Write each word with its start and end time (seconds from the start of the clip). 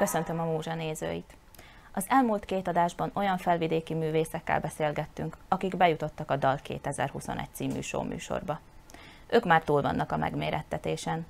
Köszöntöm 0.00 0.40
a 0.40 0.44
Múzsa 0.44 0.74
nézőit! 0.74 1.32
Az 1.92 2.04
elmúlt 2.08 2.44
két 2.44 2.68
adásban 2.68 3.10
olyan 3.14 3.38
felvidéki 3.38 3.94
művészekkel 3.94 4.60
beszélgettünk, 4.60 5.36
akik 5.48 5.76
bejutottak 5.76 6.30
a 6.30 6.36
Dal 6.36 6.58
2021 6.62 7.46
című 7.52 7.80
show 7.80 8.02
műsorba. 8.02 8.60
Ők 9.28 9.44
már 9.44 9.62
túl 9.62 9.82
vannak 9.82 10.12
a 10.12 10.16
megmérettetésen, 10.16 11.26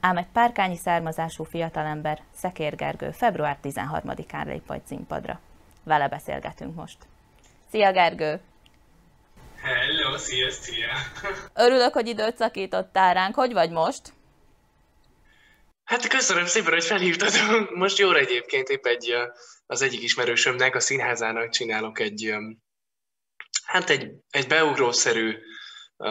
ám 0.00 0.16
egy 0.16 0.26
párkányi 0.32 0.76
származású 0.76 1.44
fiatalember, 1.44 2.20
Szekér 2.34 2.76
Gergő 2.76 3.10
február 3.10 3.56
13-án 3.62 4.44
lép 4.44 4.68
majd 4.68 4.82
színpadra. 4.86 5.40
Vele 5.82 6.08
beszélgetünk 6.08 6.74
most. 6.74 6.98
Szia 7.70 7.92
Gergő! 7.92 8.40
Hello, 9.62 10.16
szia, 10.16 10.50
szia! 10.50 10.92
Örülök, 11.54 11.92
hogy 11.92 12.08
időt 12.08 12.36
szakítottál 12.36 13.14
ránk. 13.14 13.34
Hogy 13.34 13.52
vagy 13.52 13.70
most? 13.70 14.12
Hát 15.88 16.06
köszönöm 16.06 16.46
szépen, 16.46 16.72
hogy 16.72 16.84
felhívtad. 16.84 17.32
Most 17.82 17.98
jóra 17.98 18.18
egyébként 18.18 18.68
épp 18.68 18.86
egy, 18.86 19.14
az 19.66 19.82
egyik 19.82 20.02
ismerősömnek, 20.02 20.74
a 20.74 20.80
színházának 20.80 21.50
csinálok 21.50 22.00
egy, 22.00 22.34
hát 23.64 23.90
egy, 23.90 24.10
egy 24.30 24.46
beugrószerű 24.46 25.36
uh, 25.96 26.10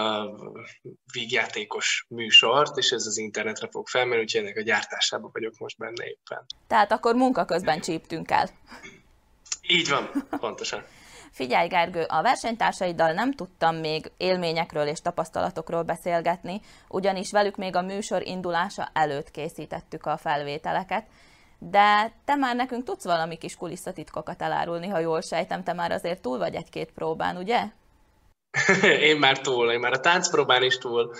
vígjátékos 1.14 2.06
műsort, 2.10 2.78
és 2.78 2.90
ez 2.90 3.06
az 3.06 3.18
internetre 3.18 3.68
fog 3.72 3.88
felmenni, 3.88 4.22
úgyhogy 4.22 4.42
ennek 4.42 4.58
a 4.58 4.62
gyártásában 4.62 5.30
vagyok 5.34 5.58
most 5.58 5.78
benne 5.78 6.06
éppen. 6.06 6.46
Tehát 6.68 6.92
akkor 6.92 7.16
munka 7.16 7.46
közben 7.46 7.82
csíptünk 7.82 8.32
el. 8.32 8.50
Így 9.62 9.90
van, 9.90 10.28
pontosan. 10.30 10.86
Figyelj, 11.32 11.68
Gergő, 11.68 12.04
a 12.08 12.22
versenytársaiddal 12.22 13.12
nem 13.12 13.34
tudtam 13.34 13.76
még 13.76 14.12
élményekről 14.18 14.88
és 14.88 15.02
tapasztalatokról 15.02 15.84
beszélgetni, 15.84 16.62
ugyanis 16.88 17.32
velük 17.32 17.56
még 17.56 17.76
a 17.76 17.82
műsor 17.82 18.22
indulása 18.28 18.90
előtt 18.94 19.32
készítettük 19.32 20.06
a 20.06 20.18
felvételeket, 20.18 21.06
de 21.60 22.12
te 22.26 22.36
már 22.36 22.56
nekünk 22.56 22.84
tudsz 22.84 23.04
valami 23.04 23.38
kis 23.38 23.56
kulisszatitkokat 23.56 24.42
elárulni, 24.42 24.88
ha 24.88 25.00
jól 25.00 25.22
sejtem, 25.22 25.64
te 25.64 25.74
már 25.74 25.92
azért 25.92 26.22
túl 26.22 26.38
vagy 26.38 26.56
egy-két 26.56 26.92
próbán, 26.92 27.38
ugye? 27.38 27.64
én 29.10 29.18
már 29.18 29.40
túl, 29.40 29.72
én 29.72 29.80
már 29.80 29.94
a 29.94 30.00
táncpróbán 30.00 30.64
is 30.64 30.78
túl. 30.78 31.14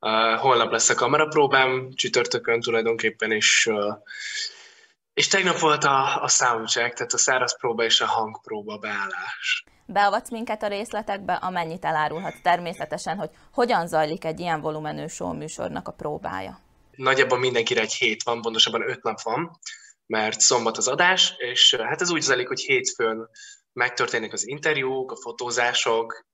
Uh, 0.00 0.40
holnap 0.40 0.70
lesz 0.70 0.88
a 0.88 0.94
kamerapróbám, 0.94 1.90
csütörtökön 1.94 2.60
tulajdonképpen, 2.60 3.32
és 3.32 3.66
uh, 3.70 3.94
és 5.14 5.28
tegnap 5.28 5.58
volt 5.58 5.84
a, 5.84 6.22
a 6.22 6.28
soundcheck, 6.28 6.94
tehát 6.94 7.12
a 7.12 7.18
száraz 7.18 7.58
próba 7.58 7.84
és 7.84 8.00
a 8.00 8.06
hangpróba 8.06 8.78
beállás. 8.78 9.64
Beavatsz 9.86 10.30
minket 10.30 10.62
a 10.62 10.68
részletekbe, 10.68 11.32
amennyit 11.34 11.84
elárulhat 11.84 12.42
természetesen, 12.42 13.16
hogy 13.16 13.30
hogyan 13.52 13.86
zajlik 13.86 14.24
egy 14.24 14.40
ilyen 14.40 14.60
volumenű 14.60 15.06
show 15.06 15.32
műsornak 15.32 15.88
a 15.88 15.92
próbája. 15.92 16.60
Nagyjából 16.90 17.38
mindenkire 17.38 17.80
egy 17.80 17.92
hét 17.92 18.22
van, 18.22 18.40
pontosabban 18.40 18.88
öt 18.88 19.02
nap 19.02 19.20
van, 19.20 19.58
mert 20.06 20.40
szombat 20.40 20.76
az 20.76 20.88
adás, 20.88 21.34
és 21.36 21.74
hát 21.74 22.00
ez 22.00 22.10
úgy 22.10 22.20
zajlik, 22.20 22.48
hogy 22.48 22.60
hétfőn 22.60 23.28
megtörténnek 23.72 24.32
az 24.32 24.48
interjúk, 24.48 25.12
a 25.12 25.16
fotózások 25.16 26.24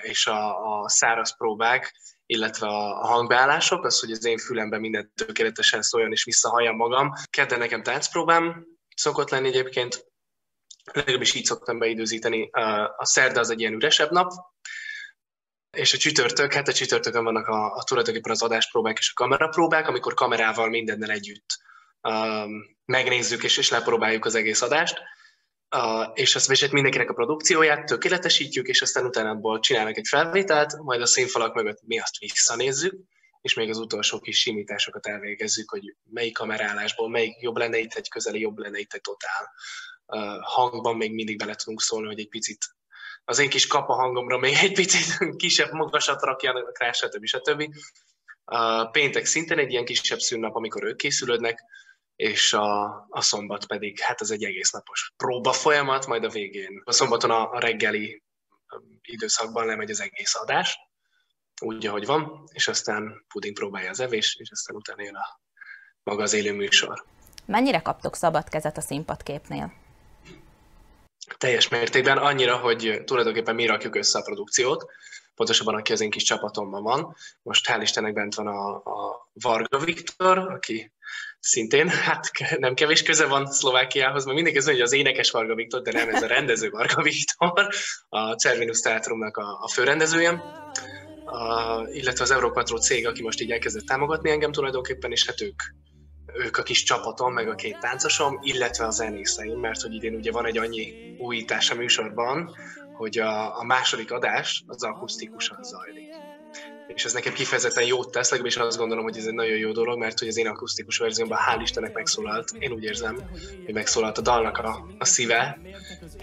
és 0.00 0.26
a, 0.26 0.80
a 0.82 0.88
száraz 0.88 1.36
próbák, 1.36 1.94
illetve 2.30 2.66
a 2.66 3.06
hangbeállások, 3.06 3.84
az, 3.84 4.00
hogy 4.00 4.10
az 4.10 4.24
én 4.24 4.38
fülemben 4.38 4.80
minden 4.80 5.12
tökéletesen 5.14 5.82
szóljon 5.82 6.12
és 6.12 6.24
visszahalljam 6.24 6.76
magam. 6.76 7.12
Kedden 7.30 7.58
nekem 7.58 7.82
táncpróbám 7.82 8.66
szokott 8.96 9.30
lenni 9.30 9.48
egyébként, 9.48 10.06
legalábbis 10.92 11.34
így 11.34 11.44
szoktam 11.44 11.78
beidőzíteni. 11.78 12.50
A 12.96 13.06
szerda 13.06 13.40
az 13.40 13.50
egy 13.50 13.60
ilyen 13.60 13.72
üresebb 13.72 14.10
nap, 14.10 14.32
és 15.76 15.94
a 15.94 15.98
csütörtök, 15.98 16.52
hát 16.52 16.68
a 16.68 16.72
csütörtökön 16.72 17.24
vannak 17.24 17.46
a, 17.46 17.74
a 17.74 17.82
tulajdonképpen 17.82 18.32
az 18.32 18.42
adáspróbák 18.42 18.98
és 18.98 19.10
a 19.10 19.20
kamerapróbák, 19.20 19.88
amikor 19.88 20.14
kamerával 20.14 20.68
mindennel 20.68 21.10
együtt 21.10 21.58
um, 22.08 22.76
megnézzük 22.84 23.42
és, 23.42 23.56
és 23.56 23.70
lepróbáljuk 23.70 24.24
az 24.24 24.34
egész 24.34 24.62
adást 24.62 25.02
a, 25.70 26.10
és 26.14 26.34
azt 26.34 26.50
és 26.50 26.68
mindenkinek 26.68 27.10
a 27.10 27.14
produkcióját 27.14 27.86
tökéletesítjük, 27.86 28.66
és 28.66 28.82
aztán 28.82 29.04
utána 29.04 29.30
abból 29.30 29.60
csinálnak 29.60 29.96
egy 29.96 30.06
felvételt, 30.08 30.76
majd 30.76 31.00
a 31.00 31.06
színfalak 31.06 31.54
mögött 31.54 31.80
mi 31.86 31.98
azt 31.98 32.18
visszanézzük, 32.18 32.94
és 33.40 33.54
még 33.54 33.68
az 33.68 33.78
utolsó 33.78 34.20
kis 34.20 34.38
simításokat 34.38 35.06
elvégezzük, 35.06 35.70
hogy 35.70 35.94
melyik 36.10 36.34
kamerálásból, 36.34 37.08
melyik 37.08 37.40
jobb 37.40 37.56
lenne 37.56 37.78
itt 37.78 37.94
egy 37.94 38.08
közeli, 38.08 38.40
jobb 38.40 38.58
lenne 38.58 38.78
itt 38.78 38.92
egy 38.92 39.00
totál. 39.00 39.52
Uh, 40.06 40.42
hangban 40.42 40.96
még 40.96 41.12
mindig 41.12 41.38
bele 41.38 41.54
tudunk 41.54 41.80
szólni, 41.80 42.06
hogy 42.06 42.18
egy 42.18 42.28
picit 42.28 42.64
az 43.24 43.38
én 43.38 43.48
kis 43.48 43.66
kapa 43.66 43.94
hangomra 43.94 44.38
még 44.38 44.54
egy 44.60 44.72
picit 44.72 45.18
kisebb 45.36 45.72
magasat 45.72 46.22
rakjanak 46.22 46.78
rá, 46.78 46.92
stb. 46.92 47.24
stb. 47.24 47.74
Uh, 48.44 48.90
péntek 48.90 49.24
szintén 49.24 49.58
egy 49.58 49.70
ilyen 49.70 49.84
kisebb 49.84 50.18
szünnap, 50.18 50.54
amikor 50.54 50.84
ők 50.84 50.96
készülődnek, 50.96 51.62
és 52.20 52.52
a, 52.52 52.84
a 53.08 53.20
szombat 53.20 53.66
pedig, 53.66 54.00
hát 54.00 54.20
ez 54.20 54.30
egy 54.30 54.44
egész 54.44 54.70
napos 54.70 55.12
próba 55.16 55.52
folyamat, 55.52 56.06
majd 56.06 56.24
a 56.24 56.28
végén. 56.28 56.82
A 56.84 56.92
szombaton 56.92 57.30
a, 57.30 57.50
a 57.50 57.58
reggeli 57.60 58.22
időszakban 59.02 59.66
lemegy 59.66 59.90
az 59.90 60.00
egész 60.00 60.34
adás, 60.34 60.78
úgy, 61.62 61.86
ahogy 61.86 62.06
van, 62.06 62.44
és 62.52 62.68
aztán 62.68 63.24
puding 63.28 63.54
próbálja 63.54 63.90
az 63.90 64.00
evés, 64.00 64.36
és 64.38 64.50
aztán 64.50 64.76
utána 64.76 65.02
jön 65.02 65.14
a 65.14 65.40
maga 66.02 66.22
az 66.22 66.32
élő 66.32 66.52
műsor. 66.52 67.04
Mennyire 67.44 67.80
kaptok 67.80 68.16
szabad 68.16 68.48
kezet 68.48 68.76
a 68.76 68.80
színpadképnél? 68.80 69.72
Teljes 71.38 71.68
mértékben, 71.68 72.18
annyira, 72.18 72.56
hogy 72.56 73.02
tulajdonképpen 73.04 73.54
mi 73.54 73.66
rakjuk 73.66 73.94
össze 73.94 74.18
a 74.18 74.22
produkciót, 74.22 74.90
pontosabban 75.34 75.74
aki 75.74 75.92
az 75.92 76.00
én 76.00 76.10
kis 76.10 76.22
csapatomban 76.22 76.82
van. 76.82 77.16
Most 77.42 77.66
hál' 77.68 77.80
Istennek 77.82 78.12
bent 78.12 78.34
van 78.34 78.46
a, 78.46 78.74
a 78.74 79.28
Varga 79.32 79.78
Viktor, 79.78 80.38
aki 80.38 80.92
szintén, 81.40 81.88
hát 81.88 82.30
nem 82.58 82.74
kevés 82.74 83.02
köze 83.02 83.26
van 83.26 83.46
Szlovákiához, 83.46 84.24
mert 84.24 84.36
mindig 84.36 84.56
ez 84.56 84.64
hogy 84.64 84.80
az 84.80 84.92
énekes 84.92 85.30
Varga 85.30 85.54
Viktor, 85.54 85.82
de 85.82 85.92
nem 85.92 86.08
ez 86.08 86.22
a 86.22 86.26
rendező 86.26 86.70
Varga 86.70 87.02
Viktor, 87.10 87.68
a 88.08 88.32
Cervinus 88.32 88.80
Teatrumnak 88.80 89.36
a, 89.36 89.58
a 89.62 89.68
főrendezője, 89.68 90.30
a, 91.24 91.80
illetve 91.92 92.24
az 92.24 92.30
Európatró 92.30 92.76
cég, 92.76 93.06
aki 93.06 93.22
most 93.22 93.40
így 93.40 93.50
elkezdett 93.50 93.86
támogatni 93.86 94.30
engem 94.30 94.52
tulajdonképpen, 94.52 95.10
és 95.10 95.26
hát 95.26 95.40
ők, 95.40 95.62
ők 96.34 96.56
a 96.56 96.62
kis 96.62 96.82
csapatom, 96.82 97.32
meg 97.32 97.48
a 97.48 97.54
két 97.54 97.78
táncosom, 97.78 98.38
illetve 98.42 98.86
a 98.86 98.90
zenészeim, 98.90 99.58
mert 99.58 99.80
hogy 99.80 99.94
idén 99.94 100.14
ugye 100.14 100.32
van 100.32 100.46
egy 100.46 100.58
annyi 100.58 101.14
újítás 101.18 101.70
a 101.70 101.74
műsorban, 101.74 102.56
hogy 102.96 103.18
a, 103.18 103.58
a 103.58 103.64
második 103.64 104.12
adás 104.12 104.64
az 104.66 104.82
akusztikusan 104.82 105.62
zajlik 105.62 106.29
és 106.94 107.04
ez 107.04 107.12
nekem 107.12 107.32
kifejezetten 107.32 107.84
jót 107.84 108.10
tesz, 108.10 108.30
legalábbis 108.30 108.56
azt 108.56 108.76
gondolom, 108.76 109.04
hogy 109.04 109.16
ez 109.16 109.26
egy 109.26 109.34
nagyon 109.34 109.56
jó 109.56 109.72
dolog, 109.72 109.98
mert 109.98 110.18
hogy 110.18 110.28
az 110.28 110.36
én 110.36 110.46
akusztikus 110.46 110.98
verziómban 110.98 111.38
hál' 111.48 111.62
Istennek 111.62 111.92
megszólalt, 111.92 112.50
én 112.58 112.72
úgy 112.72 112.84
érzem, 112.84 113.30
hogy 113.64 113.74
megszólalt 113.74 114.18
a 114.18 114.20
dalnak 114.20 114.58
a, 114.58 114.86
a 114.98 115.04
szíve, 115.04 115.58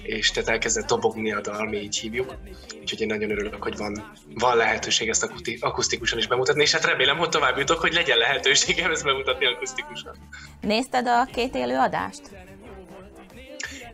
és 0.01 0.31
tehát 0.31 0.49
elkezdett 0.49 0.87
dobogni 0.87 1.31
a 1.31 1.41
dal, 1.41 1.65
mi 1.65 1.77
így 1.77 1.97
hívjuk. 1.97 2.35
Úgyhogy 2.81 3.01
én 3.01 3.07
nagyon 3.07 3.31
örülök, 3.31 3.63
hogy 3.63 3.77
van, 3.77 4.11
van 4.33 4.57
lehetőség 4.57 5.09
ezt 5.09 5.31
akusztikusan 5.59 6.17
is 6.17 6.27
bemutatni, 6.27 6.61
és 6.61 6.71
hát 6.71 6.85
remélem, 6.85 7.17
hogy 7.17 7.29
tovább 7.29 7.57
jutok, 7.57 7.79
hogy 7.79 7.93
legyen 7.93 8.17
lehetőségem 8.17 8.91
ezt 8.91 9.03
bemutatni 9.03 9.45
akusztikusan. 9.45 10.15
Nézted 10.61 11.07
a 11.07 11.27
két 11.33 11.55
élő 11.55 11.77
adást? 11.77 12.21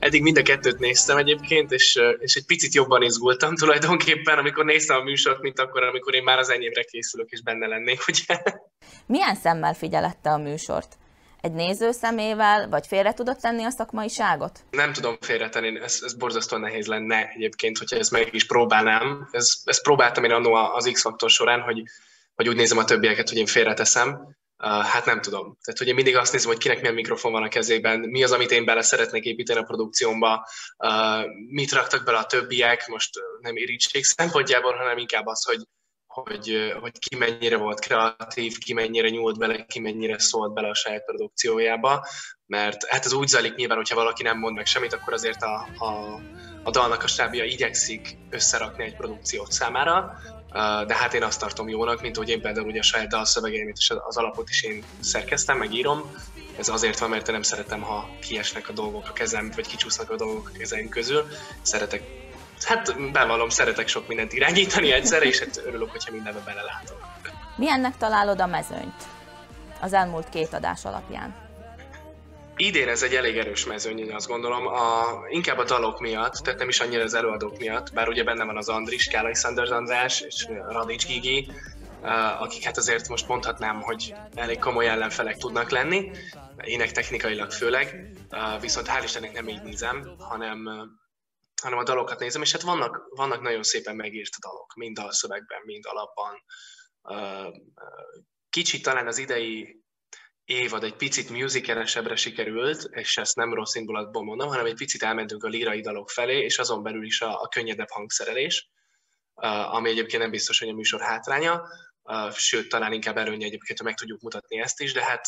Eddig 0.04 0.22
mind 0.22 0.38
a 0.38 0.42
kettőt 0.42 0.80
néztem 0.80 1.18
egyébként, 1.18 1.72
és, 1.72 2.00
és 2.20 2.36
egy 2.36 2.46
picit 2.46 2.74
jobban 2.74 3.02
izgultam 3.02 3.56
tulajdonképpen, 3.56 4.38
amikor 4.38 4.66
néztem 4.66 4.98
a 4.98 5.04
műsort, 5.04 5.42
mint 5.42 5.60
akkor, 5.60 5.84
amikor 5.84 6.16
én 6.16 6.24
már 6.24 6.38
az 6.38 6.50
enyémre 6.50 6.84
készülök, 6.84 7.30
és 7.30 7.42
benne 7.42 7.68
lennék, 7.68 8.00
ugye? 8.08 8.42
Milyen 9.06 9.36
szemmel 9.36 9.74
figyelette 9.74 10.30
a 10.30 10.38
műsort? 10.38 10.98
Egy 11.42 11.52
néző 11.52 11.92
szemével, 11.92 12.70
vagy 12.70 12.88
félre 12.88 13.14
tudott 13.14 13.40
tenni 13.40 13.64
a 13.64 13.70
szakmaiságot? 13.70 14.60
Nem 14.72 14.94
tudom 14.94 15.18
félretenni, 15.20 15.80
ez, 15.80 16.00
ez 16.04 16.14
borzasztóan 16.14 16.62
nehéz 16.62 16.88
lenne 16.88 17.30
egyébként, 17.36 17.78
hogyha 17.78 17.98
ezt 17.98 18.12
meg 18.12 18.34
is 18.34 18.46
próbálnám. 18.46 19.28
Ez, 19.32 19.62
ezt 19.64 19.84
próbáltam 19.84 20.24
én 20.24 20.32
annó 20.32 20.54
az 20.54 20.90
X-faktor 20.94 21.30
során, 21.30 21.62
hogy, 21.62 21.84
hogy 22.36 22.48
úgy 22.48 22.56
nézem 22.56 22.78
a 22.78 22.86
többieket, 22.86 23.30
hogy 23.30 23.38
én 23.38 23.46
félreteszem, 23.46 24.36
hát 24.64 25.06
nem 25.06 25.22
tudom. 25.22 25.58
Tehát 25.64 25.82
ugye 25.82 25.94
mindig 25.94 26.16
azt 26.16 26.34
nézem, 26.34 26.50
hogy 26.52 26.60
kinek 26.60 26.80
milyen 26.80 26.94
mikrofon 26.94 27.32
van 27.32 27.44
a 27.44 27.48
kezében, 27.48 28.00
mi 28.00 28.24
az, 28.24 28.32
amit 28.32 28.52
én 28.52 28.66
bele 28.66 28.82
szeretnék 28.82 29.26
építeni 29.26 29.60
a 29.60 29.64
produkciómba, 29.64 30.48
mit 31.50 31.72
raktak 31.72 32.04
bele 32.04 32.18
a 32.18 32.26
többiek, 32.26 32.88
most 32.88 33.10
nem 33.40 33.58
irítség 33.58 34.04
szempontjából, 34.04 34.74
hanem 34.74 34.98
inkább 34.98 35.26
az, 35.26 35.46
hogy, 35.46 35.68
hogy, 36.08 36.74
hogy 36.80 37.00
ki 37.00 37.16
mennyire 37.16 37.58
volt 37.58 37.80
kreatív, 37.80 38.58
ki 38.58 38.74
mennyire 38.74 39.10
nyúlt 39.10 39.38
bele, 39.38 39.66
ki 39.66 39.80
mennyire 39.80 40.20
szólt 40.20 40.54
bele 40.54 40.70
a 40.70 40.76
saját 40.76 41.06
produkciójába, 41.06 42.08
mert 42.46 42.86
hát 42.86 43.06
ez 43.06 43.14
úgy 43.14 43.28
zajlik 43.28 43.56
nyilván, 43.56 43.78
hogyha 43.78 43.96
valaki 43.96 44.24
nem 44.24 44.38
mond 44.38 44.56
meg 44.56 44.66
semmit, 44.66 44.94
akkor 44.94 45.14
azért 45.14 45.42
a, 45.42 45.68
a, 45.78 46.22
a 46.64 46.70
dalnak 46.72 47.04
a 47.04 47.08
stábja 47.08 47.44
igyekszik 47.44 48.18
összerakni 48.30 48.84
egy 48.84 48.96
produkciót 48.96 49.52
számára, 49.52 50.18
de 50.88 50.96
hát 50.96 51.14
én 51.14 51.24
azt 51.24 51.40
tartom 51.40 51.70
jónak, 51.70 52.02
mint 52.02 52.18
hogy 52.18 52.30
én 52.30 52.42
például 52.42 52.68
ugye 52.68 52.80
a 52.80 52.84
saját 52.84 53.08
dalszövegeimet 53.08 53.78
és 53.78 53.94
az 54.04 54.18
alapot 54.18 54.50
is 54.50 54.64
én 54.64 54.84
szerkeztem, 55.00 55.58
megírom. 55.58 56.12
Ez 56.58 56.68
azért 56.68 57.00
van, 57.00 57.10
mert 57.10 57.28
én 57.28 57.34
nem 57.34 57.44
szeretem, 57.44 57.82
ha 57.82 58.10
kiesnek 58.22 58.70
a 58.70 58.74
dolgok 58.74 59.08
a 59.10 59.14
kezem, 59.14 59.52
vagy 59.56 59.68
kicsúsznak 59.68 60.10
a 60.10 60.16
dolgok 60.16 60.52
a 60.54 60.58
kezem 60.58 60.90
közül. 60.90 61.28
Szeretek, 61.62 62.04
hát 62.62 63.12
bevallom, 63.12 63.50
szeretek 63.50 63.88
sok 63.88 64.08
mindent 64.08 64.34
irányítani 64.34 64.92
egyszerre, 64.92 65.26
és 65.26 65.40
hát 65.40 65.62
örülök, 65.66 65.92
hogyha 65.92 66.12
mindenbe 66.12 66.40
belelátok. 66.46 66.98
Milyennek 67.58 67.98
találod 67.98 68.42
a 68.42 68.48
mezőnyt 68.48 69.04
az 69.82 69.94
elmúlt 69.94 70.30
két 70.30 70.54
adás 70.54 70.86
alapján? 70.86 71.43
Idén 72.58 72.88
ez 72.88 73.04
egy 73.04 73.16
elég 73.16 73.38
erős 73.38 73.66
mezőny, 73.66 74.12
azt 74.12 74.28
gondolom, 74.28 74.68
a, 74.68 75.06
inkább 75.30 75.58
a 75.58 75.64
dalok 75.64 76.00
miatt, 76.00 76.34
tehát 76.34 76.60
nem 76.60 76.70
is 76.70 76.80
annyira 76.80 77.04
az 77.04 77.14
előadók 77.14 77.58
miatt, 77.58 77.94
bár 77.94 78.08
ugye 78.08 78.24
benne 78.24 78.44
van 78.44 78.58
az 78.58 78.70
Andris, 78.70 79.08
Kálai 79.08 79.34
Sanders 79.34 79.70
András 79.70 80.22
és 80.22 80.48
Radics 80.68 81.06
Gigi, 81.06 81.52
akik 82.40 82.64
hát 82.64 82.78
azért 82.78 83.08
most 83.08 83.28
mondhatnám, 83.28 83.82
hogy 83.82 84.14
elég 84.36 84.60
komoly 84.60 84.88
ellenfelek 84.88 85.38
tudnak 85.38 85.70
lenni, 85.70 86.12
ének 86.64 86.92
technikailag 86.92 87.52
főleg, 87.52 88.16
viszont 88.60 88.88
hál' 88.88 89.04
Istennek 89.04 89.34
nem 89.34 89.48
így 89.48 89.62
nézem, 89.62 90.16
hanem, 90.20 90.70
hanem 91.62 91.78
a 91.78 91.84
dalokat 91.84 92.20
nézem, 92.20 92.42
és 92.42 92.52
hát 92.52 92.62
vannak, 92.62 93.02
vannak 93.10 93.42
nagyon 93.42 93.64
szépen 93.64 93.96
megírt 93.96 94.40
dalok, 94.40 94.74
mind 94.76 95.00
a 95.00 95.12
szövegben, 95.12 95.62
mind 95.66 95.84
alapban. 95.86 96.44
Kicsit 98.50 98.84
talán 98.84 99.08
az 99.08 99.18
idei 99.18 99.83
évad 100.46 100.84
egy 100.84 100.96
picit 100.96 101.30
musicalesebbre 101.30 102.16
sikerült, 102.16 102.90
és 102.92 103.18
ezt 103.18 103.36
nem 103.36 103.54
rossz 103.54 103.76
indulatból 103.76 104.24
mondom, 104.24 104.48
hanem 104.48 104.66
egy 104.66 104.76
picit 104.76 105.04
elmentünk 105.04 105.44
a 105.44 105.48
lírai 105.48 105.82
dalok 105.82 106.10
felé, 106.10 106.44
és 106.44 106.58
azon 106.58 106.84
belül 106.84 107.06
is 107.06 107.22
a, 107.22 107.42
a 107.42 107.48
könnyedebb 107.48 107.90
hangszerelés, 107.90 108.70
ami 109.72 109.90
egyébként 109.90 110.22
nem 110.22 110.32
biztos, 110.32 110.60
hogy 110.60 110.70
a 110.70 110.74
műsor 110.74 111.02
hátránya, 111.02 111.62
sőt, 112.34 112.70
talán 112.70 112.94
inkább 112.94 113.18
előnye 113.18 113.46
egyébként, 113.46 113.78
hogy 113.78 113.88
meg 113.88 113.98
tudjuk 113.98 114.22
mutatni 114.22 114.60
ezt 114.60 114.82
is, 114.82 114.94
de 114.94 115.04
hát 115.04 115.26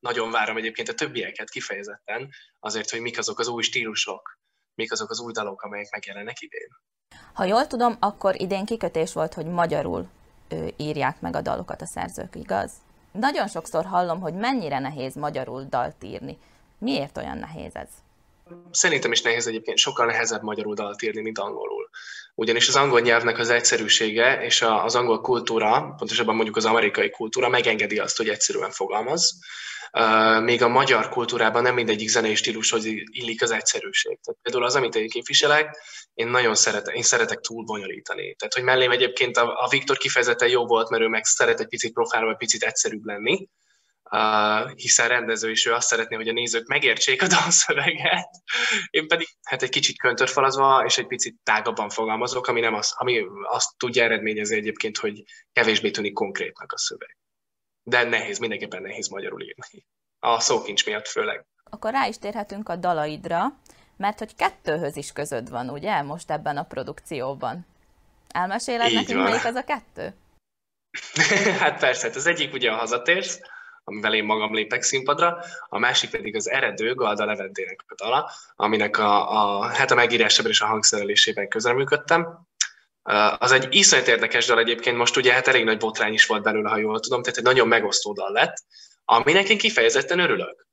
nagyon 0.00 0.30
várom 0.30 0.56
egyébként 0.56 0.88
a 0.88 0.94
többieket 0.94 1.50
kifejezetten, 1.50 2.30
azért, 2.60 2.90
hogy 2.90 3.00
mik 3.00 3.18
azok 3.18 3.38
az 3.38 3.48
új 3.48 3.62
stílusok, 3.62 4.38
mik 4.74 4.92
azok 4.92 5.10
az 5.10 5.20
új 5.20 5.32
dalok, 5.32 5.62
amelyek 5.62 5.90
megjelennek 5.90 6.40
idén. 6.40 6.68
Ha 7.32 7.44
jól 7.44 7.66
tudom, 7.66 7.96
akkor 8.00 8.40
idén 8.40 8.64
kikötés 8.64 9.12
volt, 9.12 9.34
hogy 9.34 9.46
magyarul 9.46 10.08
írják 10.76 11.20
meg 11.20 11.36
a 11.36 11.40
dalokat 11.40 11.82
a 11.82 11.86
szerzők, 11.86 12.34
igaz? 12.34 12.72
Nagyon 13.18 13.48
sokszor 13.48 13.84
hallom, 13.84 14.20
hogy 14.20 14.34
mennyire 14.34 14.78
nehéz 14.78 15.14
magyarul 15.14 15.66
dalt 15.70 16.04
írni. 16.04 16.38
Miért 16.78 17.16
olyan 17.16 17.38
nehéz 17.38 17.74
ez? 17.74 17.88
Szerintem 18.70 19.12
is 19.12 19.22
nehéz 19.22 19.46
egyébként, 19.46 19.78
sokkal 19.78 20.06
nehezebb 20.06 20.42
magyarul 20.42 20.74
dalt 20.74 21.02
írni, 21.02 21.20
mint 21.20 21.38
angolul. 21.38 21.88
Ugyanis 22.38 22.68
az 22.68 22.76
angol 22.76 23.00
nyelvnek 23.00 23.38
az 23.38 23.50
egyszerűsége 23.50 24.44
és 24.44 24.62
az 24.62 24.94
angol 24.94 25.20
kultúra, 25.20 25.94
pontosabban 25.96 26.34
mondjuk 26.34 26.56
az 26.56 26.64
amerikai 26.64 27.10
kultúra 27.10 27.48
megengedi 27.48 27.98
azt, 27.98 28.16
hogy 28.16 28.28
egyszerűen 28.28 28.70
fogalmaz. 28.70 29.38
Még 30.42 30.62
a 30.62 30.68
magyar 30.68 31.08
kultúrában 31.08 31.62
nem 31.62 31.74
mindegyik 31.74 32.08
zenei 32.08 32.34
stílushoz 32.34 32.84
illik 33.10 33.42
az 33.42 33.50
egyszerűség. 33.50 34.18
Tehát 34.22 34.40
például 34.42 34.64
az, 34.64 34.74
amit 34.74 34.94
én 34.94 35.08
képviselek, 35.08 35.76
én 36.14 36.28
nagyon 36.28 36.54
szeretek, 36.54 36.94
én 36.94 37.02
szeretek 37.02 37.40
túl 37.40 37.64
bonyolítani. 37.64 38.34
Tehát, 38.34 38.54
hogy 38.54 38.62
mellém 38.62 38.90
egyébként 38.90 39.36
a, 39.36 39.62
a 39.64 39.68
Viktor 39.68 39.96
kifejezetten 39.96 40.48
jó 40.48 40.66
volt, 40.66 40.90
mert 40.90 41.02
ő 41.02 41.06
meg 41.06 41.24
szeret 41.24 41.60
egy 41.60 41.68
picit 41.68 41.92
profánul, 41.92 42.30
egy 42.30 42.36
picit 42.36 42.62
egyszerűbb 42.62 43.04
lenni, 43.04 43.48
uh, 44.10 44.72
hiszen 44.74 45.08
rendező 45.08 45.50
is 45.50 45.66
ő 45.66 45.72
azt 45.72 45.86
szeretné, 45.86 46.16
hogy 46.16 46.28
a 46.28 46.32
nézők 46.32 46.66
megértsék 46.66 47.22
a 47.22 47.26
dalszöveget. 47.26 48.28
Én 48.90 49.08
pedig 49.08 49.28
hát 49.42 49.62
egy 49.62 49.68
kicsit 49.68 49.98
köntörfalazva 49.98 50.84
és 50.86 50.98
egy 50.98 51.06
picit 51.06 51.36
tágabban 51.42 51.88
fogalmazok, 51.88 52.46
ami, 52.46 52.60
nem 52.60 52.74
az, 52.74 52.94
ami 52.96 53.24
azt 53.42 53.76
tudja 53.76 54.04
eredményezni 54.04 54.56
egyébként, 54.56 54.96
hogy 54.98 55.22
kevésbé 55.52 55.90
tűnik 55.90 56.12
konkrétnak 56.12 56.72
a 56.72 56.78
szöveg. 56.78 57.16
De 57.82 58.04
nehéz, 58.04 58.38
mindenképpen 58.38 58.82
nehéz 58.82 59.08
magyarul 59.08 59.42
írni. 59.42 59.86
A 60.18 60.40
szókincs 60.40 60.86
miatt 60.86 61.06
főleg. 61.06 61.44
Akkor 61.70 61.90
rá 61.90 62.06
is 62.06 62.18
térhetünk 62.18 62.68
a 62.68 62.76
dalaidra, 62.76 63.58
mert 63.96 64.18
hogy 64.18 64.34
kettőhöz 64.34 64.96
is 64.96 65.12
közöd 65.12 65.50
van, 65.50 65.70
ugye, 65.70 66.02
most 66.02 66.30
ebben 66.30 66.56
a 66.56 66.62
produkcióban. 66.62 67.66
Elmeséled 68.28 68.88
Így 68.88 68.94
nekünk, 68.94 69.22
melyik 69.22 69.44
az 69.44 69.54
a 69.54 69.64
kettő? 69.64 70.14
hát 71.60 71.80
persze, 71.80 72.06
hát 72.06 72.16
az 72.16 72.26
egyik 72.26 72.52
ugye 72.52 72.70
a 72.70 72.76
hazatérsz, 72.76 73.40
amivel 73.88 74.14
én 74.14 74.24
magam 74.24 74.54
lépek 74.54 74.82
színpadra, 74.82 75.38
a 75.68 75.78
másik 75.78 76.10
pedig 76.10 76.36
az 76.36 76.50
eredő 76.50 76.94
Galda 76.94 77.24
Leventének 77.24 77.84
a 77.86 77.94
dala, 77.94 78.30
aminek 78.56 78.98
a, 78.98 79.30
a, 79.30 79.64
hát 79.64 79.90
a 79.90 79.94
megírásában 79.94 80.50
és 80.50 80.60
a 80.60 80.66
hangszerelésében 80.66 81.48
közreműködtem. 81.48 82.46
Az 83.38 83.52
egy 83.52 83.66
iszonyat 83.70 84.08
érdekes 84.08 84.46
dal 84.46 84.58
egyébként, 84.58 84.96
most 84.96 85.16
ugye 85.16 85.32
hát 85.32 85.48
elég 85.48 85.64
nagy 85.64 85.78
botrány 85.78 86.12
is 86.12 86.26
volt 86.26 86.42
belőle, 86.42 86.68
ha 86.68 86.76
jól 86.76 87.00
tudom, 87.00 87.22
tehát 87.22 87.38
egy 87.38 87.44
nagyon 87.44 87.68
megosztó 87.68 88.12
dal 88.12 88.32
lett, 88.32 88.56
aminek 89.04 89.48
én 89.48 89.58
kifejezetten 89.58 90.18
örülök. 90.18 90.66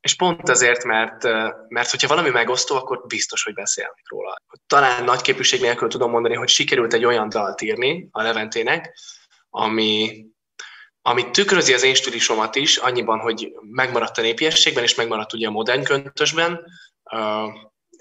És 0.00 0.16
pont 0.16 0.48
azért, 0.48 0.84
mert, 0.84 1.22
mert 1.68 1.90
hogyha 1.90 2.08
valami 2.08 2.30
megosztó, 2.30 2.76
akkor 2.76 3.04
biztos, 3.06 3.44
hogy 3.44 3.54
beszélnek 3.54 4.02
róla. 4.08 4.36
Talán 4.66 5.04
nagy 5.04 5.20
képűség 5.20 5.60
nélkül 5.60 5.88
tudom 5.88 6.10
mondani, 6.10 6.34
hogy 6.34 6.48
sikerült 6.48 6.92
egy 6.92 7.04
olyan 7.04 7.28
dalt 7.28 7.60
írni 7.60 8.08
a 8.10 8.22
Leventének, 8.22 8.98
ami, 9.50 10.24
ami 11.10 11.30
tükrözi 11.30 11.74
az 11.74 11.82
én 11.82 11.94
stílusomat 11.94 12.56
is, 12.56 12.76
annyiban, 12.76 13.18
hogy 13.18 13.52
megmaradt 13.60 14.18
a 14.18 14.22
népiességben, 14.22 14.82
és 14.82 14.94
megmaradt 14.94 15.32
ugye 15.32 15.46
a 15.46 15.50
modern 15.50 15.84
köntösben, 15.84 16.64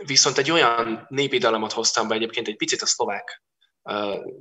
viszont 0.05 0.37
egy 0.37 0.51
olyan 0.51 1.05
népi 1.07 1.37
dalomot 1.37 1.71
hoztam 1.71 2.07
be, 2.07 2.15
egyébként 2.15 2.47
egy 2.47 2.55
picit 2.55 2.81
a 2.81 2.85
szlovák 2.85 3.43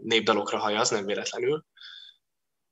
népdalokra 0.03 0.59
hajaz, 0.59 0.91
nem 0.91 1.05
véletlenül, 1.05 1.65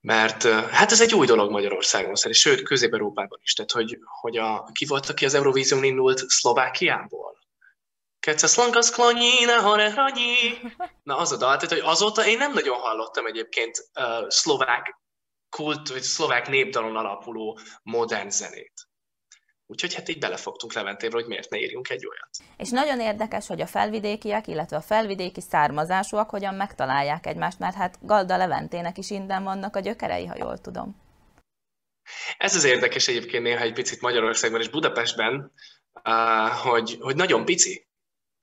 mert 0.01 0.43
hát 0.71 0.93
ez 0.93 1.01
egy 1.01 1.15
új 1.15 1.27
dolog 1.27 1.51
Magyarországon, 1.51 2.15
szerint, 2.15 2.39
sőt, 2.39 2.63
Közép-Európában 2.63 3.39
is. 3.43 3.53
Tehát, 3.53 3.73
hogy, 3.73 3.99
hogy 4.21 4.37
a, 4.37 4.71
ki 4.73 4.87
volt, 4.87 5.09
aki 5.09 5.25
az 5.25 5.35
Eurovízión 5.35 5.85
indult 5.85 6.25
Szlovákiából? 6.29 7.39
Keceszlanka 8.21 8.83
szklonyina, 8.83 9.61
hore 9.61 9.95
Na, 11.03 11.17
az 11.17 11.33
a 11.33 11.37
dal, 11.37 11.57
tehát, 11.57 11.71
hogy 11.71 11.91
azóta 11.93 12.27
én 12.27 12.39
nem 12.39 12.53
nagyon 12.53 12.79
hallottam 12.79 13.27
egyébként 13.27 13.89
uh, 14.01 14.29
szlovák 14.29 15.05
kult, 15.49 15.89
vagy 15.89 16.03
szlovák 16.03 16.49
népdalon 16.49 16.97
alapuló 16.97 17.59
modern 17.83 18.29
zenét. 18.29 18.73
Úgyhogy 19.67 19.95
hát 19.95 20.09
így 20.09 20.19
belefogtunk 20.19 20.73
Leventébre, 20.73 21.17
hogy 21.17 21.27
miért 21.27 21.51
ne 21.51 21.59
írjunk 21.59 21.91
egy 21.91 22.07
olyat. 22.07 22.31
És 22.57 22.71
nagyon 22.71 23.01
érdekes, 23.01 23.47
hogy 23.47 23.61
a 23.61 23.67
felvidékiek, 23.67 24.47
illetve 24.47 24.77
a 24.77 24.81
felvidéki 24.81 25.41
származásúak 25.41 26.31
hogyan 26.31 26.55
megtalálják 26.55 27.27
egymást, 27.27 27.59
mert 27.59 27.75
hát 27.75 27.99
Galda 28.01 28.37
Leventének 28.37 28.99
is 28.99 29.11
innen 29.11 29.43
vannak 29.43 29.77
a 29.77 29.81
gyökerei, 29.81 30.27
ha 30.27 30.35
jól 30.39 30.59
tudom. 30.59 30.97
Ez 32.39 32.55
az 32.55 32.65
érdekes 32.65 33.09
egyébként 33.09 33.43
néha 33.43 33.63
egy 33.63 33.73
picit 33.73 34.01
Magyarországban 34.01 34.61
és 34.61 34.69
Budapestben, 34.69 35.53
hogy, 36.63 36.97
hogy 37.01 37.17
nagyon 37.17 37.45
pici, 37.45 37.86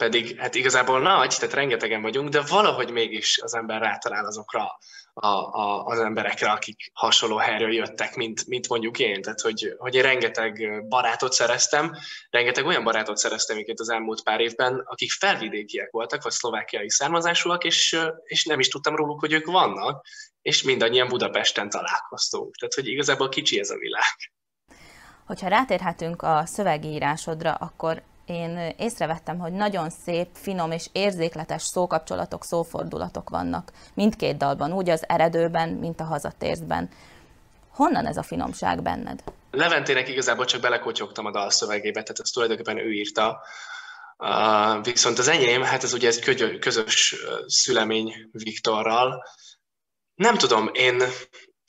pedig 0.04 0.40
hát 0.40 0.56
igazából 0.56 1.00
nagy, 1.00 1.36
tehát 1.40 1.56
rengetegen 1.56 2.02
vagyunk, 2.02 2.30
de 2.30 2.42
valahogy 2.42 2.92
mégis 2.92 3.40
az 3.42 3.54
ember 3.54 3.82
rátalál 3.82 4.26
azokra 4.26 4.78
a, 5.14 5.28
a, 5.28 5.86
az 5.86 6.00
emberekre, 6.00 6.52
akik 6.52 6.92
hasonló 6.94 7.38
helyről 7.38 7.74
jöttek, 7.74 8.16
mint, 8.16 8.48
mint 8.48 8.70
mondjuk 8.70 9.00
én. 9.00 9.22
Tehát, 9.22 9.42
hogy, 9.42 9.76
hogy 9.78 9.96
én 9.96 10.02
rengeteg 10.02 10.86
barátot 10.88 11.34
szereztem, 11.34 11.96
rengeteg 12.30 12.66
olyan 12.66 12.84
barátot 12.84 13.18
szereztem 13.18 13.56
egyébként 13.56 13.80
az 13.80 13.90
elmúlt 13.90 14.24
pár 14.24 14.40
évben, 14.40 14.82
akik 14.86 15.12
felvidékiek 15.12 15.92
voltak, 15.92 16.24
vagy 16.24 16.32
szlovákiai 16.32 16.90
származásúak, 16.90 17.64
és, 17.64 18.00
és 18.24 18.46
nem 18.46 18.60
is 18.60 18.68
tudtam 18.68 18.96
róluk, 18.96 19.20
hogy 19.20 19.34
ők 19.34 19.46
vannak, 19.46 20.06
és 20.42 20.64
mindannyian 20.64 21.08
Budapesten 21.08 21.70
találkoztunk. 21.70 22.56
Tehát, 22.56 22.74
hogy 22.74 22.88
igazából 22.88 23.30
kicsi 23.30 23.60
ez 23.60 23.70
a 23.70 23.78
világ. 23.78 24.32
Hogyha 25.26 25.48
rátérhetünk 25.48 26.22
a 26.22 26.46
szövegírásodra, 26.46 27.54
akkor 27.54 28.04
én 28.26 28.74
észrevettem, 28.78 29.40
hogy 29.40 29.52
nagyon 29.52 29.90
szép, 29.90 30.28
finom 30.34 30.72
és 30.72 30.90
érzékletes 30.92 31.62
szókapcsolatok, 31.62 32.44
szófordulatok 32.44 33.30
vannak 33.30 33.72
mindkét 33.94 34.38
dalban, 34.38 34.74
úgy 34.74 34.90
az 34.90 35.04
eredőben, 35.08 35.70
mint 35.70 36.00
a 36.00 36.04
hazatérzben. 36.04 36.90
Honnan 37.70 38.06
ez 38.06 38.18
a 38.18 38.24
finomság 38.24 38.82
benned? 38.82 39.24
Leventének 39.52 40.08
igazából 40.08 40.46
csak 40.46 40.62
belekotyogtam 40.62 41.26
a 41.26 41.32
dal 41.32 41.50
szövegébe, 41.50 42.02
tehát 42.02 42.20
ezt 42.20 42.34
tulajdonképpen 42.34 42.78
ő 42.78 42.92
írta. 42.92 43.42
Uh, 44.18 44.84
viszont 44.84 45.20
az 45.20 45.28
enyém, 45.28 45.62
hát 45.62 45.84
ez 45.84 45.94
ugye 45.94 46.08
egy 46.08 46.60
közös 46.60 47.16
szülemény 47.48 48.30
Viktorral. 48.32 49.24
Nem 50.16 50.38
tudom, 50.38 50.70
én 50.74 51.02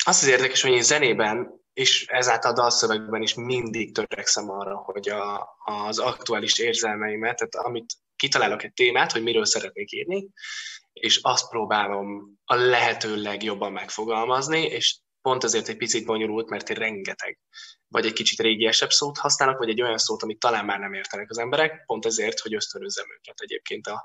azt 0.05 0.23
az 0.23 0.29
érdekes, 0.29 0.63
hogy 0.63 0.71
én 0.71 0.83
zenében 0.83 1.64
és 1.75 2.07
ezáltal 2.07 2.51
a 2.51 2.55
dalszövegben 2.55 3.23
is 3.23 3.35
mindig 3.35 3.95
törekszem 3.95 4.51
arra, 4.51 4.77
hogy 4.77 5.09
a, 5.09 5.49
az 5.65 5.99
aktuális 5.99 6.59
érzelmeimet, 6.59 7.37
tehát 7.37 7.67
amit 7.67 7.95
kitalálok 8.17 8.63
egy 8.63 8.73
témát, 8.73 9.13
hogy 9.13 9.23
miről 9.23 9.45
szeretnék 9.45 9.93
írni, 9.93 10.29
és 10.93 11.19
azt 11.23 11.49
próbálom 11.49 12.39
a 12.45 12.55
lehető 12.55 13.17
legjobban 13.17 13.73
megfogalmazni, 13.73 14.63
és 14.63 14.99
pont 15.23 15.45
ezért 15.45 15.69
egy 15.69 15.77
picit 15.77 16.07
bonyolult, 16.07 16.49
mert 16.49 16.71
én 16.71 16.77
rengeteg, 16.77 17.39
vagy 17.89 18.07
egy 18.07 18.13
kicsit 18.13 18.41
régiesebb 18.41 18.91
szót 18.91 19.19
használok, 19.19 19.59
vagy 19.59 19.69
egy 19.69 19.83
olyan 19.83 19.99
szót, 19.99 20.23
amit 20.23 20.39
talán 20.39 20.65
már 20.65 20.79
nem 20.79 20.93
értenek 20.93 21.31
az 21.31 21.39
emberek, 21.39 21.85
pont 21.87 22.05
ezért, 22.05 22.41
hogy 22.41 22.55
ösztönözzem 22.55 23.07
őket 23.19 23.41
egyébként 23.41 23.87
a, 23.87 24.05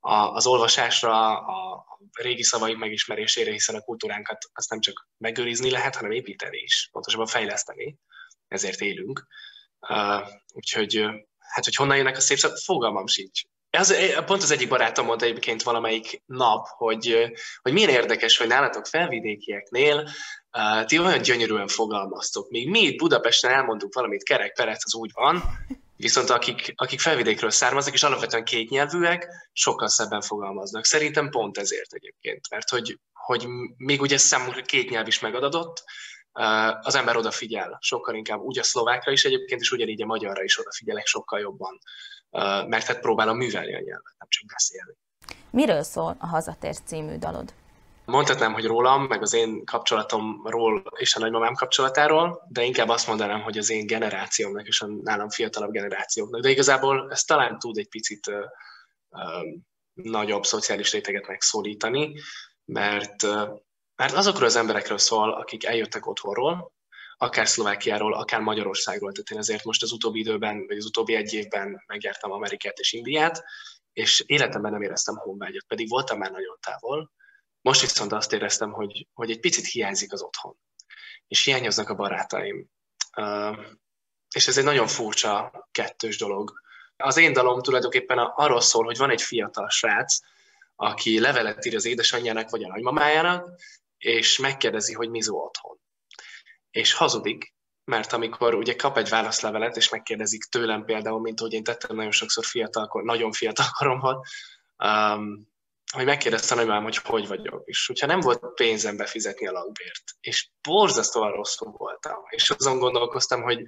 a, 0.00 0.14
az 0.14 0.46
olvasásra, 0.46 1.38
a, 1.38 1.86
régi 2.12 2.42
szavaik 2.42 2.76
megismerésére, 2.76 3.50
hiszen 3.50 3.74
a 3.74 3.80
kultúránkat 3.80 4.38
azt 4.52 4.70
nem 4.70 4.80
csak 4.80 5.08
megőrizni 5.18 5.70
lehet, 5.70 5.96
hanem 5.96 6.10
építeni 6.10 6.58
is, 6.58 6.88
pontosabban 6.92 7.26
fejleszteni, 7.26 7.98
ezért 8.48 8.80
élünk. 8.80 9.26
Uh, 9.88 10.28
úgyhogy 10.54 11.04
hát, 11.38 11.64
hogy 11.64 11.74
honnan 11.74 11.96
jönnek 11.96 12.16
a 12.16 12.20
szép 12.20 12.38
szavak, 12.38 12.58
fogalmam 12.58 13.06
sincs. 13.06 13.42
az, 13.70 13.96
pont 14.26 14.42
az 14.42 14.50
egyik 14.50 14.68
barátom 14.68 15.06
mondta 15.06 15.24
egyébként 15.24 15.62
valamelyik 15.62 16.22
nap, 16.26 16.66
hogy, 16.66 17.32
hogy 17.62 17.72
milyen 17.72 17.88
érdekes, 17.88 18.36
hogy 18.36 18.46
nálatok 18.46 18.86
felvidékieknél 18.86 20.10
uh, 20.52 20.84
ti 20.84 20.98
olyan 20.98 21.22
gyönyörűen 21.22 21.68
fogalmaztok. 21.68 22.50
Még 22.50 22.70
mi 22.70 22.80
itt 22.80 22.98
Budapesten 22.98 23.50
elmondunk 23.50 23.94
valamit 23.94 24.22
kerekperec, 24.22 24.84
az 24.84 24.94
úgy 24.94 25.10
van, 25.12 25.42
viszont 25.98 26.30
akik, 26.30 26.72
akik 26.76 27.00
felvidékről 27.00 27.50
származnak, 27.50 27.94
és 27.94 28.02
alapvetően 28.02 28.44
kétnyelvűek, 28.44 29.26
sokkal 29.52 29.88
szebben 29.88 30.20
fogalmaznak. 30.20 30.84
Szerintem 30.84 31.30
pont 31.30 31.58
ezért 31.58 31.92
egyébként, 31.92 32.50
mert 32.50 32.68
hogy, 32.68 32.98
hogy 33.12 33.46
még 33.76 34.00
ugye 34.00 34.18
számunkra 34.18 34.62
két 34.62 34.90
nyelv 34.90 35.06
is 35.06 35.20
megadott, 35.20 35.84
az 36.80 36.94
ember 36.94 37.16
odafigyel 37.16 37.78
sokkal 37.80 38.14
inkább 38.14 38.40
úgy 38.40 38.58
a 38.58 38.62
szlovákra 38.62 39.12
is 39.12 39.24
egyébként, 39.24 39.60
és 39.60 39.70
ugyanígy 39.70 40.02
a 40.02 40.06
magyarra 40.06 40.42
is 40.42 40.58
odafigyelek 40.58 41.06
sokkal 41.06 41.40
jobban 41.40 41.78
mert 42.66 42.86
hát 42.86 43.00
próbálom 43.00 43.36
művelni 43.36 43.74
a 43.74 43.80
nyelvet, 43.80 44.14
nem 44.18 44.28
csak 44.28 44.46
beszélni. 44.46 44.96
Miről 45.50 45.82
szól 45.82 46.16
a 46.18 46.26
Hazatérsz 46.26 46.80
című 46.84 47.16
dalod? 47.16 47.52
Mondhatnám, 48.10 48.52
hogy 48.52 48.64
rólam, 48.64 49.04
meg 49.04 49.22
az 49.22 49.32
én 49.32 49.64
kapcsolatomról 49.64 50.82
és 50.96 51.14
a 51.14 51.18
nagymamám 51.18 51.54
kapcsolatáról, 51.54 52.46
de 52.48 52.62
inkább 52.62 52.88
azt 52.88 53.06
mondanám, 53.06 53.42
hogy 53.42 53.58
az 53.58 53.70
én 53.70 53.86
generációmnak 53.86 54.66
és 54.66 54.80
a 54.80 54.86
nálam 54.86 55.30
fiatalabb 55.30 55.70
generációknak. 55.70 56.40
De 56.40 56.48
igazából 56.48 57.10
ez 57.10 57.22
talán 57.22 57.58
tud 57.58 57.78
egy 57.78 57.88
picit 57.88 58.26
uh, 58.26 58.34
uh, 59.08 59.60
nagyobb 59.92 60.44
szociális 60.44 60.92
réteget 60.92 61.26
megszólítani, 61.26 62.14
mert, 62.64 63.22
uh, 63.22 63.48
mert 63.96 64.14
azokról 64.14 64.46
az 64.46 64.56
emberekről 64.56 64.98
szól, 64.98 65.32
akik 65.32 65.64
eljöttek 65.64 66.06
otthonról, 66.06 66.72
akár 67.16 67.48
Szlovákiáról, 67.48 68.14
akár 68.14 68.40
Magyarországról. 68.40 69.12
Tehát 69.12 69.30
én 69.30 69.38
ezért 69.38 69.64
most 69.64 69.82
az 69.82 69.92
utóbbi 69.92 70.18
időben, 70.18 70.66
vagy 70.66 70.76
az 70.76 70.86
utóbbi 70.86 71.14
egy 71.14 71.32
évben 71.32 71.82
megjártam 71.86 72.32
Amerikát 72.32 72.78
és 72.78 72.92
Indiát, 72.92 73.44
és 73.92 74.22
életemben 74.26 74.72
nem 74.72 74.82
éreztem 74.82 75.16
honvágyat, 75.16 75.64
pedig 75.66 75.88
voltam 75.88 76.18
már 76.18 76.30
nagyon 76.30 76.58
távol. 76.60 77.10
Most 77.60 77.80
viszont 77.80 78.12
azt 78.12 78.32
éreztem, 78.32 78.72
hogy, 78.72 79.06
hogy 79.12 79.30
egy 79.30 79.40
picit 79.40 79.66
hiányzik 79.66 80.12
az 80.12 80.22
otthon, 80.22 80.56
és 81.26 81.44
hiányoznak 81.44 81.88
a 81.88 81.94
barátaim. 81.94 82.66
Uh, 83.16 83.58
és 84.34 84.48
ez 84.48 84.58
egy 84.58 84.64
nagyon 84.64 84.86
furcsa, 84.86 85.68
kettős 85.70 86.18
dolog. 86.18 86.52
Az 86.96 87.16
én 87.16 87.32
dalom 87.32 87.62
tulajdonképpen 87.62 88.18
arról 88.18 88.60
szól, 88.60 88.84
hogy 88.84 88.96
van 88.96 89.10
egy 89.10 89.22
fiatal 89.22 89.68
srác, 89.68 90.18
aki 90.76 91.20
levelet 91.20 91.64
ír 91.64 91.74
az 91.74 91.84
édesanyjának 91.84 92.50
vagy 92.50 92.64
a 92.64 92.68
nagymamájának, 92.68 93.50
és 93.98 94.38
megkérdezi, 94.38 94.92
hogy 94.92 95.10
mizó 95.10 95.44
otthon 95.44 95.78
és 96.70 96.92
hazudik, 96.92 97.54
mert 97.84 98.12
amikor 98.12 98.54
ugye 98.54 98.74
kap 98.76 98.96
egy 98.96 99.08
válaszlevelet, 99.08 99.76
és 99.76 99.88
megkérdezik 99.88 100.44
tőlem 100.44 100.84
például, 100.84 101.20
mint 101.20 101.40
ahogy 101.40 101.52
én 101.52 101.64
tettem 101.64 101.96
nagyon 101.96 102.10
sokszor 102.10 102.44
fiatal, 102.44 103.02
nagyon 103.02 103.32
fiatal 103.32 103.66
koromban, 103.78 104.20
um, 104.84 105.47
hogy 105.94 106.04
megkérdezte 106.04 106.54
nagymám, 106.54 106.82
hogy 106.82 106.96
hogy 106.96 107.26
vagyok, 107.26 107.62
és 107.64 107.86
hogyha 107.86 108.06
nem 108.06 108.20
volt 108.20 108.54
pénzem 108.54 108.96
befizetni 108.96 109.46
a 109.46 109.52
lakbért, 109.52 110.02
és 110.20 110.50
borzasztóan 110.62 111.32
rosszul 111.32 111.74
voltam, 111.76 112.18
és 112.28 112.50
azon 112.50 112.78
gondolkoztam, 112.78 113.42
hogy 113.42 113.62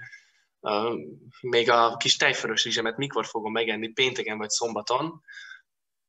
uh, 0.60 0.94
még 1.40 1.70
a 1.70 1.96
kis 1.96 2.16
tejfölös 2.16 2.64
rizsemet 2.64 2.96
mikor 2.96 3.26
fogom 3.26 3.52
megenni, 3.52 3.92
pénteken 3.92 4.38
vagy 4.38 4.50
szombaton, 4.50 5.22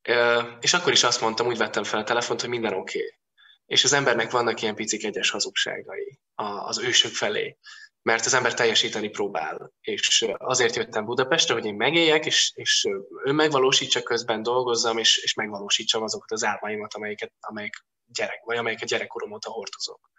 uh, 0.10 0.44
és 0.60 0.74
akkor 0.74 0.92
is 0.92 1.04
azt 1.04 1.22
mondtam, 1.22 1.48
úgy 1.48 1.58
vettem 1.58 1.84
fel 1.84 2.00
a 2.00 2.04
telefont, 2.04 2.42
hogy 2.42 2.50
minden 2.50 2.74
oké. 2.74 3.00
Okay 3.00 3.20
és 3.72 3.84
az 3.84 3.94
embernek 3.94 4.32
vannak 4.32 4.62
ilyen 4.62 4.76
picik 4.76 5.04
egyes 5.04 5.30
hazugságai 5.30 6.20
az 6.66 6.80
ősök 6.80 7.12
felé, 7.12 7.58
mert 8.02 8.26
az 8.26 8.34
ember 8.34 8.54
teljesíteni 8.54 9.10
próbál. 9.10 9.72
És 9.82 10.26
azért 10.38 10.76
jöttem 10.76 11.06
Budapestre, 11.06 11.54
hogy 11.54 11.66
én 11.66 11.76
megéljek, 11.76 12.26
és, 12.26 12.52
és 12.56 12.88
önmegvalósítsa 13.24 14.02
közben 14.02 14.44
dolgozzam, 14.44 14.98
és, 14.98 15.18
és 15.18 15.34
megvalósítsam 15.34 16.04
azokat 16.04 16.32
az 16.32 16.44
álmaimat, 16.44 16.94
amelyeket, 16.94 17.34
amelyek 17.40 17.86
gyerek, 18.06 18.42
vagy 18.44 18.58
amelyeket 18.58 18.88
gyerekkorom 18.88 19.32
óta 19.32 19.50
hordozok. 19.50 20.10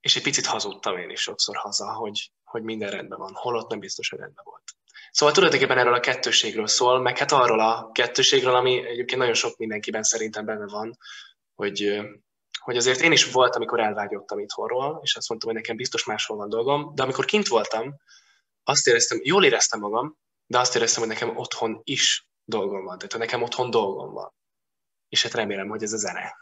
És 0.00 0.16
egy 0.16 0.22
picit 0.22 0.46
hazudtam 0.46 0.98
én 0.98 1.10
is 1.10 1.20
sokszor 1.20 1.56
haza, 1.56 1.92
hogy, 1.92 2.30
hogy 2.44 2.62
minden 2.62 2.90
rendben 2.90 3.18
van, 3.18 3.32
holott 3.34 3.70
nem 3.70 3.78
biztos, 3.78 4.08
hogy 4.08 4.18
rendben 4.18 4.44
volt. 4.44 4.62
Szóval 5.10 5.34
tulajdonképpen 5.34 5.78
erről 5.78 5.94
a 5.94 6.00
kettőségről 6.00 6.66
szól, 6.66 7.00
meg 7.00 7.18
hát 7.18 7.32
arról 7.32 7.60
a 7.60 7.90
kettőségről, 7.92 8.54
ami 8.54 8.86
egyébként 8.86 9.20
nagyon 9.20 9.34
sok 9.34 9.56
mindenkiben 9.56 10.02
szerintem 10.02 10.44
benne 10.44 10.66
van, 10.66 10.98
hogy, 11.54 12.00
hogy 12.58 12.76
azért 12.76 13.00
én 13.00 13.12
is 13.12 13.30
volt, 13.30 13.56
amikor 13.56 13.80
elvágyottam 13.80 14.38
itthonról, 14.38 15.00
és 15.02 15.16
azt 15.16 15.28
mondtam, 15.28 15.50
hogy 15.50 15.60
nekem 15.60 15.76
biztos 15.76 16.04
máshol 16.04 16.36
van 16.36 16.48
dolgom, 16.48 16.94
de 16.94 17.02
amikor 17.02 17.24
kint 17.24 17.48
voltam, 17.48 17.94
azt 18.64 18.86
éreztem, 18.86 19.20
jól 19.22 19.44
éreztem 19.44 19.80
magam, 19.80 20.16
de 20.46 20.58
azt 20.58 20.76
éreztem, 20.76 21.02
hogy 21.02 21.12
nekem 21.12 21.36
otthon 21.36 21.80
is 21.84 22.28
dolgom 22.44 22.84
van, 22.84 22.98
tehát 22.98 23.18
nekem 23.18 23.42
otthon 23.42 23.70
dolgom 23.70 24.12
van. 24.12 24.32
És 25.08 25.22
hát 25.22 25.34
remélem, 25.34 25.68
hogy 25.68 25.82
ez 25.82 25.92
a 25.92 25.96
zene. 25.96 26.36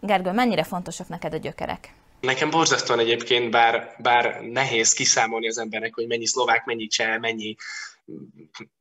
Gergő, 0.00 0.32
mennyire 0.32 0.64
fontosak 0.64 1.08
neked 1.08 1.32
a 1.32 1.36
gyökerek? 1.36 1.94
Nekem 2.20 2.50
borzasztóan 2.50 2.98
egyébként, 2.98 3.50
bár, 3.50 3.96
bár 3.98 4.40
nehéz 4.40 4.92
kiszámolni 4.92 5.48
az 5.48 5.58
embernek, 5.58 5.94
hogy 5.94 6.06
mennyi 6.06 6.26
szlovák, 6.26 6.64
mennyi 6.64 6.86
cseh, 6.86 7.18
mennyi 7.18 7.54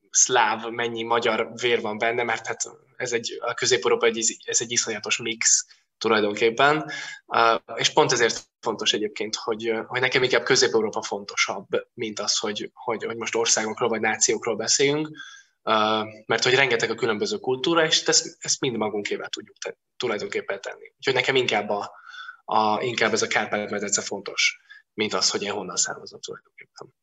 szláv, 0.09 0.69
mennyi 0.69 1.03
magyar 1.03 1.51
vér 1.61 1.81
van 1.81 1.97
benne, 1.97 2.23
mert 2.23 2.47
hát 2.47 2.63
ez 2.95 3.11
egy, 3.11 3.37
a 3.39 3.53
közép-európa 3.53 4.05
egy, 4.05 4.37
ez 4.45 4.61
egy 4.61 4.71
iszonyatos 4.71 5.17
mix 5.17 5.65
tulajdonképpen. 5.97 6.91
És 7.75 7.93
pont 7.93 8.11
ezért 8.11 8.43
fontos 8.59 8.93
egyébként, 8.93 9.35
hogy, 9.35 9.73
hogy 9.87 10.01
nekem 10.01 10.23
inkább 10.23 10.43
Közép-Európa 10.43 11.01
fontosabb, 11.01 11.67
mint 11.93 12.19
az, 12.19 12.37
hogy, 12.37 12.71
hogy, 12.73 13.03
hogy 13.03 13.17
most 13.17 13.35
országokról 13.35 13.89
vagy 13.89 14.01
nációkról 14.01 14.55
beszéljünk, 14.55 15.09
mert 16.25 16.43
hogy 16.43 16.53
rengeteg 16.53 16.89
a 16.89 16.95
különböző 16.95 17.37
kultúra, 17.37 17.85
és 17.85 18.03
ezt, 18.03 18.37
ezt 18.39 18.61
mind 18.61 18.77
magunkével 18.77 19.29
tudjuk 19.29 19.57
te, 19.57 19.77
tulajdonképpen 19.97 20.61
tenni. 20.61 20.93
Úgyhogy 20.97 21.13
nekem 21.13 21.35
inkább, 21.35 21.69
a, 21.69 21.91
a, 22.45 22.81
inkább 22.81 23.13
ez 23.13 23.21
a 23.21 23.27
Kárpát-medence 23.27 24.01
fontos, 24.01 24.59
mint 24.93 25.13
az, 25.13 25.29
hogy 25.29 25.43
én 25.43 25.51
honnan 25.51 25.75
származom 25.75 26.19
tulajdonképpen. 26.19 26.93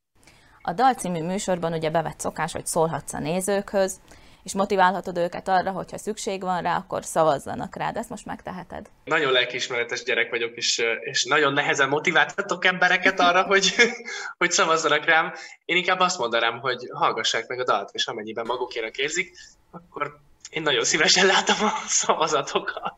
A 0.61 0.73
Dal 0.73 0.93
című 0.93 1.23
műsorban 1.23 1.73
ugye 1.73 1.89
bevett 1.89 2.19
szokás, 2.19 2.51
hogy 2.51 2.65
szólhatsz 2.65 3.13
a 3.13 3.19
nézőkhöz, 3.19 3.99
és 4.45 4.53
motiválhatod 4.53 5.17
őket 5.17 5.47
arra, 5.47 5.71
hogyha 5.71 5.97
szükség 5.97 6.41
van 6.41 6.61
rá, 6.61 6.75
akkor 6.75 7.05
szavazzanak 7.05 7.75
rá, 7.75 7.91
de 7.91 7.99
ezt 7.99 8.09
most 8.09 8.25
megteheted. 8.25 8.89
Nagyon 9.03 9.31
lelkiismeretes 9.31 10.03
gyerek 10.03 10.29
vagyok, 10.29 10.55
és, 10.55 10.83
és 10.99 11.23
nagyon 11.23 11.53
nehezen 11.53 11.89
motiváltatok 11.89 12.65
embereket 12.65 13.19
arra, 13.19 13.43
hogy, 13.51 13.75
hogy 14.37 14.51
szavazzanak 14.51 15.05
rám. 15.05 15.33
Én 15.65 15.75
inkább 15.75 15.99
azt 15.99 16.17
mondanám, 16.17 16.59
hogy 16.59 16.89
hallgassák 16.93 17.47
meg 17.47 17.59
a 17.59 17.63
dalt, 17.63 17.89
és 17.93 18.07
amennyiben 18.07 18.45
magukének 18.47 18.97
érzik, 18.97 19.37
akkor 19.71 20.19
én 20.49 20.61
nagyon 20.61 20.83
szívesen 20.83 21.25
látom 21.25 21.55
a 21.65 21.71
szavazatokat. 21.87 22.95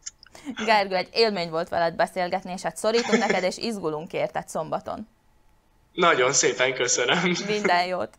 Gergő, 0.65 0.95
egy 0.95 1.09
élmény 1.11 1.49
volt 1.49 1.69
veled 1.69 1.95
beszélgetni, 1.95 2.51
és 2.51 2.61
hát 2.61 2.77
szorítunk 2.77 3.17
neked, 3.17 3.43
és 3.43 3.57
izgulunk 3.57 4.13
érted 4.13 4.47
szombaton. 4.47 5.07
Nagyon 5.93 6.33
szépen 6.33 6.73
köszönöm. 6.73 7.35
Minden 7.47 7.85
jót. 7.85 8.09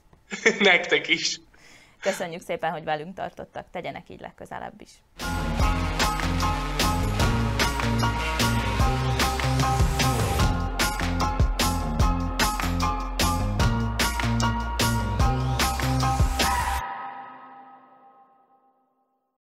Nektek 0.58 1.08
is. 1.08 1.40
Köszönjük 2.02 2.40
szépen, 2.40 2.70
hogy 2.70 2.84
velünk 2.84 3.14
tartottak, 3.14 3.66
tegyenek 3.70 4.08
így 4.08 4.20
legközelebb 4.20 4.80
is. 4.80 4.90